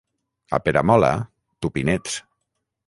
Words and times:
A 0.57 0.59
Peramola, 0.69 1.11
tupinets. 1.65 2.21